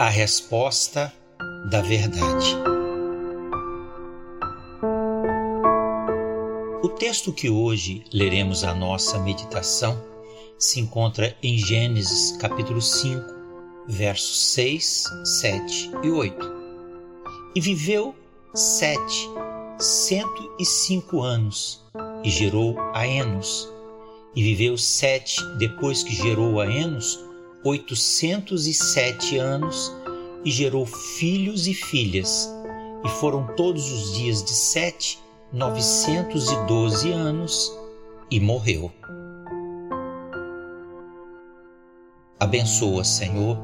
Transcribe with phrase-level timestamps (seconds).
[0.00, 1.12] A resposta
[1.68, 2.56] da verdade.
[6.82, 10.02] O texto que hoje leremos a nossa meditação
[10.58, 13.22] se encontra em Gênesis capítulo 5,
[13.88, 15.04] versos 6,
[15.42, 16.50] 7 e 8.
[17.54, 18.14] E viveu
[18.54, 19.28] Sete,
[19.78, 21.84] cento e cinco anos,
[22.24, 23.70] e gerou a Enos.
[24.34, 27.18] E viveu Sete, depois que gerou a Enos,
[27.64, 29.92] oitocentos e sete anos,
[30.44, 32.48] e gerou filhos e filhas.
[33.04, 35.18] E foram todos os dias de Sete,
[35.52, 37.72] novecentos e doze anos,
[38.30, 38.92] e morreu.
[42.38, 43.58] Abençoa, Senhor,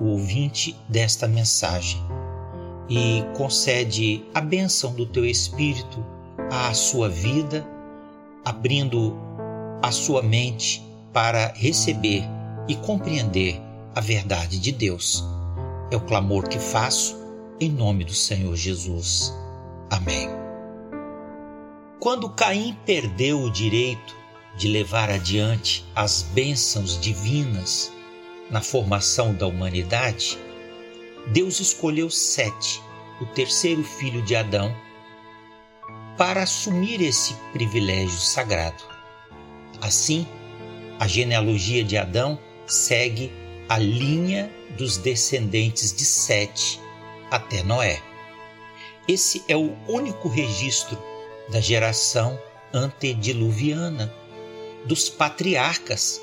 [0.00, 2.00] o ouvinte desta mensagem
[2.88, 6.04] e concede a bênção do teu Espírito
[6.50, 7.66] à sua vida,
[8.44, 9.16] abrindo
[9.80, 12.24] a sua mente para receber
[12.68, 13.60] e compreender
[13.94, 15.24] a verdade de Deus.
[15.90, 17.20] É o clamor que faço
[17.60, 19.32] em nome do Senhor Jesus.
[19.90, 20.28] Amém.
[22.00, 24.16] Quando Caim perdeu o direito
[24.56, 27.92] de levar adiante as bênçãos divinas
[28.50, 30.38] na formação da humanidade,
[31.32, 32.82] Deus escolheu Sete,
[33.20, 34.74] o terceiro filho de Adão,
[36.18, 38.82] para assumir esse privilégio sagrado.
[39.80, 40.26] Assim,
[40.98, 42.38] a genealogia de Adão
[42.72, 43.30] segue
[43.68, 46.80] a linha dos descendentes de Sete
[47.30, 48.02] até Noé.
[49.06, 50.98] Esse é o único registro
[51.50, 52.40] da geração
[52.72, 54.12] antediluviana,
[54.86, 56.20] dos patriarcas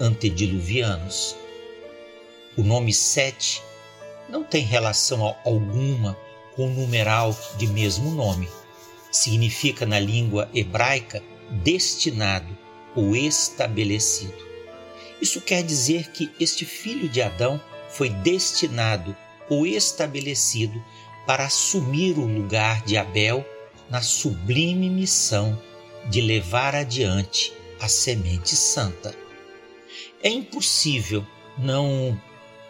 [0.00, 1.36] antediluvianos.
[2.56, 3.62] O nome Sete
[4.28, 6.16] não tem relação alguma
[6.56, 8.48] com o numeral de mesmo nome.
[9.12, 12.56] Significa na língua hebraica destinado
[12.96, 14.49] ou estabelecido.
[15.20, 19.16] Isso quer dizer que este filho de Adão foi destinado
[19.48, 20.82] ou estabelecido
[21.26, 23.44] para assumir o lugar de Abel
[23.90, 25.60] na sublime missão
[26.08, 29.14] de levar adiante a semente santa.
[30.22, 31.26] É impossível
[31.58, 32.20] não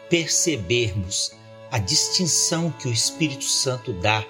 [0.08, 1.32] percebermos
[1.70, 4.24] a distinção que o Espírito Santo dá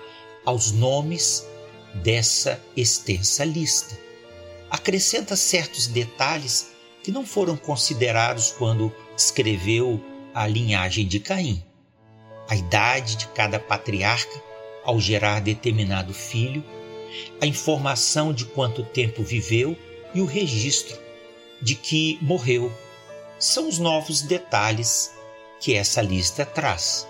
[0.45, 1.47] aos nomes
[1.95, 3.99] dessa extensa lista.
[4.71, 6.70] Acrescenta certos detalhes
[7.03, 10.03] que não foram considerados quando escreveu
[10.35, 11.63] a linhagem de Caim.
[12.49, 14.43] A idade de cada patriarca
[14.85, 16.65] ao gerar determinado filho,
[17.41, 19.77] a informação de quanto tempo viveu
[20.15, 20.99] e o registro
[21.61, 22.73] de que morreu
[23.39, 25.15] são os novos detalhes
[25.61, 27.07] que essa lista traz.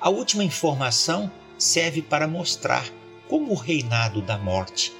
[0.00, 2.84] A última informação serve para mostrar
[3.28, 4.92] como o reinado da morte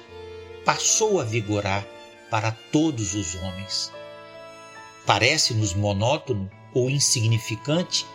[0.65, 1.85] passou a vigorar
[2.29, 3.91] para todos os homens.
[5.05, 8.05] Parece-nos monótono ou insignificante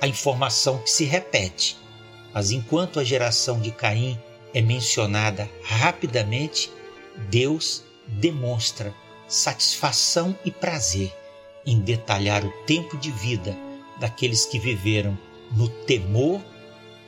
[0.00, 1.76] a informação que se repete,
[2.32, 4.18] mas enquanto a geração de Caim
[4.54, 6.70] é mencionada rapidamente,
[7.28, 8.94] Deus demonstra
[9.26, 11.12] satisfação e prazer
[11.66, 13.54] em detalhar o tempo de vida
[14.00, 15.18] daqueles que viveram
[15.52, 16.40] no temor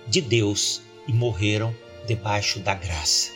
[0.07, 1.75] de Deus e morreram
[2.07, 3.31] debaixo da graça.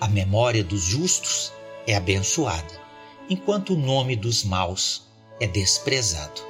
[0.00, 1.52] A memória dos justos
[1.86, 2.80] é abençoada,
[3.28, 5.09] enquanto o nome dos maus
[5.40, 6.42] é desprezado.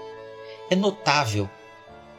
[0.69, 1.49] É notável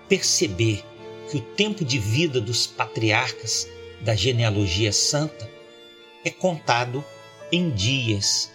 [0.09, 0.83] perceber
[1.29, 3.67] que o tempo de vida dos patriarcas
[4.01, 5.49] da genealogia santa
[6.25, 7.03] é contado
[7.51, 8.51] em dias,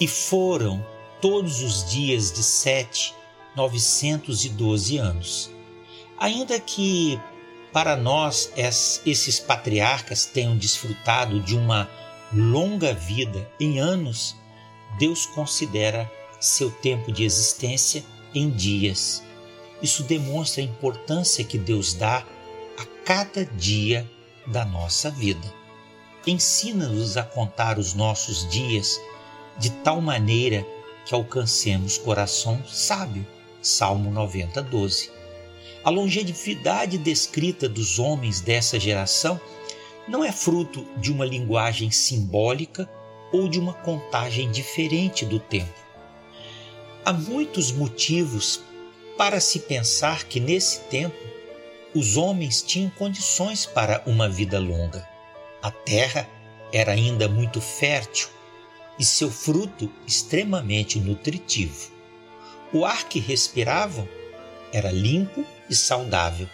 [0.00, 0.84] e foram
[1.20, 3.14] todos os dias de sete,
[3.54, 5.50] novecentos e doze anos.
[6.18, 7.18] Ainda que
[7.72, 8.52] para nós
[9.04, 11.88] esses patriarcas tenham desfrutado de uma
[12.32, 14.36] longa vida em anos,
[14.98, 16.10] Deus considera
[16.40, 18.04] seu tempo de existência
[18.34, 19.22] em dias.
[19.82, 22.24] Isso demonstra a importância que Deus dá
[22.78, 24.08] a cada dia
[24.46, 25.54] da nossa vida.
[26.26, 29.00] Ensina-nos a contar os nossos dias
[29.58, 30.66] de tal maneira
[31.04, 33.26] que alcancemos coração sábio.
[33.62, 35.10] Salmo 90, 12.
[35.84, 39.40] A longevidade descrita dos homens dessa geração
[40.08, 42.88] não é fruto de uma linguagem simbólica
[43.32, 45.85] ou de uma contagem diferente do tempo.
[47.06, 48.60] Há muitos motivos
[49.16, 51.16] para se pensar que nesse tempo
[51.94, 55.08] os homens tinham condições para uma vida longa.
[55.62, 56.28] A terra
[56.72, 58.26] era ainda muito fértil
[58.98, 61.92] e seu fruto extremamente nutritivo.
[62.72, 64.08] O ar que respiravam
[64.72, 66.48] era limpo e saudável.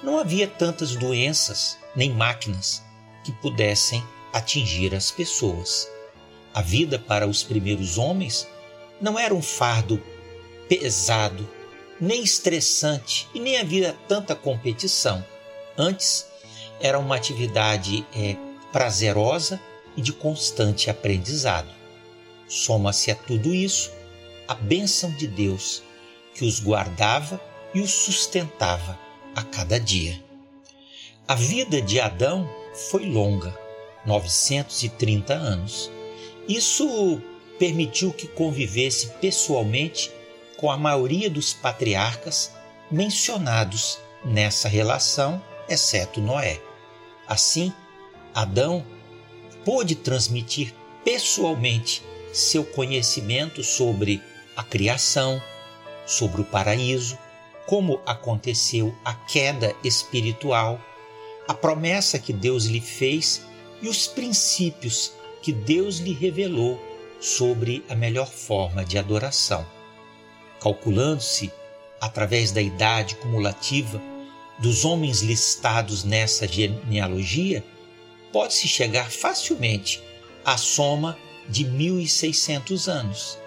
[0.00, 2.84] Não havia tantas doenças nem máquinas
[3.24, 4.00] que pudessem
[4.32, 5.88] atingir as pessoas.
[6.54, 8.46] A vida para os primeiros homens
[9.02, 10.00] não era um fardo
[10.68, 11.46] pesado
[12.00, 15.24] nem estressante e nem havia tanta competição.
[15.76, 16.26] Antes,
[16.80, 18.36] era uma atividade é,
[18.72, 19.60] prazerosa
[19.96, 21.68] e de constante aprendizado.
[22.48, 23.92] Soma-se a tudo isso
[24.48, 25.82] a bênção de Deus,
[26.34, 27.40] que os guardava
[27.72, 28.98] e os sustentava
[29.34, 30.22] a cada dia.
[31.26, 32.48] A vida de Adão
[32.90, 33.56] foi longa,
[34.04, 35.90] 930 anos.
[36.48, 37.22] Isso
[37.62, 40.10] permitiu que convivesse pessoalmente
[40.56, 42.50] com a maioria dos patriarcas
[42.90, 46.60] mencionados nessa relação, exceto Noé.
[47.24, 47.72] Assim,
[48.34, 48.84] Adão
[49.64, 50.74] pôde transmitir
[51.04, 54.20] pessoalmente seu conhecimento sobre
[54.56, 55.40] a criação,
[56.04, 57.16] sobre o paraíso,
[57.64, 60.80] como aconteceu a queda espiritual,
[61.46, 63.40] a promessa que Deus lhe fez
[63.80, 66.90] e os princípios que Deus lhe revelou
[67.22, 69.64] sobre a melhor forma de adoração.
[70.60, 71.52] Calculando-se,
[72.00, 74.02] através da idade cumulativa
[74.58, 77.64] dos homens listados nessa genealogia,
[78.32, 80.02] pode-se chegar facilmente
[80.44, 81.16] à soma
[81.48, 83.38] de 1600 anos.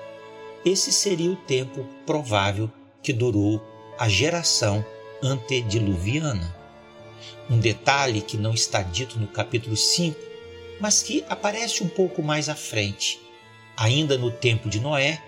[0.64, 2.72] Esse seria o tempo provável
[3.04, 3.62] que durou
[4.00, 4.86] a geração
[5.22, 6.56] antediluviana.
[7.50, 10.18] Um detalhe que não está dito no capítulo 5,
[10.80, 13.20] mas que aparece um pouco mais à frente,
[13.78, 15.22] ainda no tempo de Noé,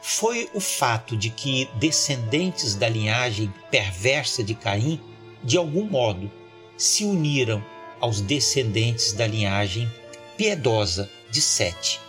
[0.00, 5.00] foi o fato de que descendentes da linhagem perversa de Caim,
[5.42, 6.30] de algum modo,
[6.76, 7.64] se uniram
[8.00, 9.90] aos descendentes da linhagem
[10.36, 12.00] piedosa de Sete.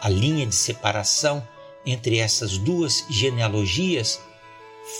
[0.00, 1.46] A linha de separação
[1.84, 4.20] entre essas duas genealogias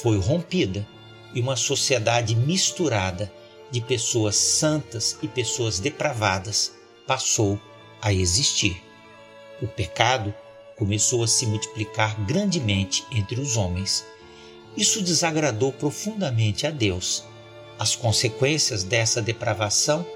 [0.01, 0.87] foi rompida
[1.35, 3.33] e uma sociedade misturada
[3.71, 6.73] de pessoas santas e pessoas depravadas
[7.07, 7.61] passou
[8.01, 8.86] a existir.
[9.61, 10.35] O pecado
[10.77, 14.05] começou a se multiplicar grandemente entre os homens.
[14.77, 17.25] Isso desagradou profundamente a Deus.
[17.79, 20.07] As consequências dessa depravação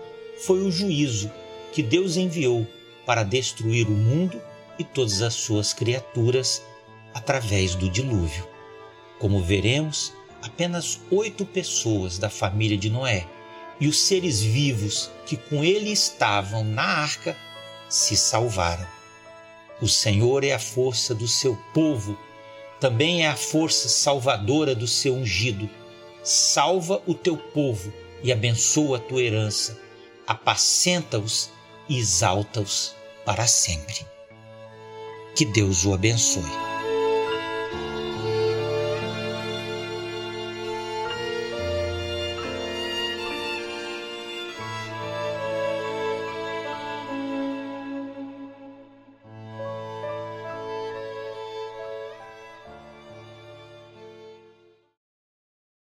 [0.44, 1.30] foi o juízo
[1.72, 2.66] que Deus enviou
[3.06, 4.40] para destruir o mundo
[4.78, 6.62] e todas as suas criaturas
[7.14, 8.46] através do dilúvio.
[9.18, 13.26] Como veremos, apenas oito pessoas da família de Noé
[13.80, 17.36] e os seres vivos que com ele estavam na arca
[17.88, 18.99] se salvaram.
[19.80, 22.18] O Senhor é a força do seu povo,
[22.78, 25.68] também é a força salvadora do seu ungido.
[26.22, 27.92] Salva o teu povo
[28.22, 29.78] e abençoa a tua herança,
[30.26, 31.50] apacenta-os
[31.88, 32.94] e exalta-os
[33.24, 34.06] para sempre.
[35.34, 36.69] Que Deus o abençoe.